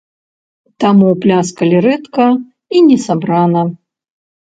Таму 0.83 1.09
пляскалі 1.27 1.83
рэдка 1.89 2.27
і 2.75 2.85
несабрана. 2.91 3.61